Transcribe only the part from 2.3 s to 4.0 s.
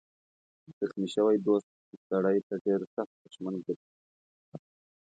ته ډېر سخت دښمن ګرځي.